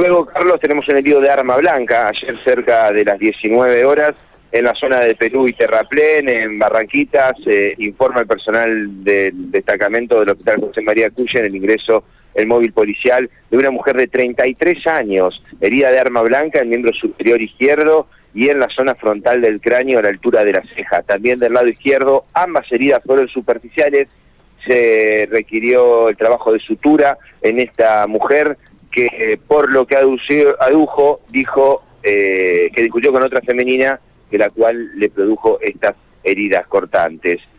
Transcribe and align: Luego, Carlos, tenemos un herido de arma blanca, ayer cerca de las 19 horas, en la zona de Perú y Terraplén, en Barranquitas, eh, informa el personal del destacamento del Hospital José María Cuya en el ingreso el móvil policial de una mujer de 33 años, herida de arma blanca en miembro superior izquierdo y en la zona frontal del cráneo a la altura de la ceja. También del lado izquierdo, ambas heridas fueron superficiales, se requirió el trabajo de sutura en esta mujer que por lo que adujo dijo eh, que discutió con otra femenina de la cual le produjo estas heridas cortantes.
Luego, 0.00 0.24
Carlos, 0.24 0.58
tenemos 0.58 0.88
un 0.88 0.96
herido 0.96 1.20
de 1.20 1.28
arma 1.28 1.58
blanca, 1.58 2.08
ayer 2.08 2.34
cerca 2.42 2.90
de 2.90 3.04
las 3.04 3.18
19 3.18 3.84
horas, 3.84 4.14
en 4.50 4.64
la 4.64 4.74
zona 4.74 5.00
de 5.00 5.14
Perú 5.14 5.46
y 5.46 5.52
Terraplén, 5.52 6.26
en 6.26 6.58
Barranquitas, 6.58 7.34
eh, 7.44 7.74
informa 7.76 8.20
el 8.20 8.26
personal 8.26 9.04
del 9.04 9.50
destacamento 9.50 10.18
del 10.18 10.30
Hospital 10.30 10.60
José 10.60 10.80
María 10.80 11.10
Cuya 11.10 11.40
en 11.40 11.46
el 11.46 11.54
ingreso 11.54 12.02
el 12.32 12.46
móvil 12.46 12.72
policial 12.72 13.28
de 13.50 13.58
una 13.58 13.70
mujer 13.70 13.98
de 13.98 14.06
33 14.06 14.86
años, 14.86 15.44
herida 15.60 15.90
de 15.90 15.98
arma 15.98 16.22
blanca 16.22 16.60
en 16.60 16.70
miembro 16.70 16.94
superior 16.94 17.38
izquierdo 17.42 18.06
y 18.32 18.48
en 18.48 18.58
la 18.58 18.70
zona 18.70 18.94
frontal 18.94 19.42
del 19.42 19.60
cráneo 19.60 19.98
a 19.98 20.02
la 20.02 20.08
altura 20.08 20.44
de 20.44 20.54
la 20.54 20.62
ceja. 20.74 21.02
También 21.02 21.38
del 21.38 21.52
lado 21.52 21.68
izquierdo, 21.68 22.24
ambas 22.32 22.72
heridas 22.72 23.02
fueron 23.04 23.28
superficiales, 23.28 24.08
se 24.66 25.28
requirió 25.30 26.08
el 26.08 26.16
trabajo 26.16 26.54
de 26.54 26.58
sutura 26.60 27.18
en 27.42 27.60
esta 27.60 28.06
mujer 28.06 28.56
que 28.90 29.38
por 29.46 29.70
lo 29.70 29.86
que 29.86 29.96
adujo 29.96 31.20
dijo 31.28 31.82
eh, 32.02 32.70
que 32.74 32.82
discutió 32.82 33.12
con 33.12 33.22
otra 33.22 33.40
femenina 33.40 34.00
de 34.30 34.38
la 34.38 34.50
cual 34.50 34.98
le 34.98 35.08
produjo 35.10 35.58
estas 35.60 35.96
heridas 36.22 36.66
cortantes. 36.66 37.40